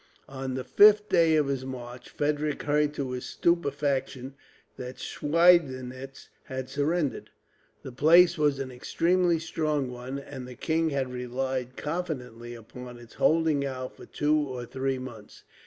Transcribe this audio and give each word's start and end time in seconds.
On 0.29 0.55
the 0.55 0.63
fifth 0.63 1.09
day 1.09 1.35
of 1.35 1.45
his 1.45 1.63
march 1.63 2.09
Frederick 2.09 2.63
heard, 2.63 2.91
to 2.95 3.11
his 3.11 3.23
stupefaction, 3.27 4.33
that 4.75 4.95
Schweidnitz 4.97 6.29
had 6.45 6.69
surrendered. 6.69 7.29
The 7.83 7.91
place 7.91 8.35
was 8.35 8.57
an 8.57 8.71
extremely 8.71 9.37
strong 9.37 9.91
one, 9.91 10.17
and 10.17 10.47
the 10.47 10.55
king 10.55 10.89
had 10.89 11.13
relied 11.13 11.77
confidently 11.77 12.55
upon 12.55 12.97
its 12.97 13.13
holding 13.13 13.63
out 13.63 13.95
for 13.95 14.07
two 14.07 14.35
or 14.39 14.65
three 14.65 14.97
months. 14.97 15.43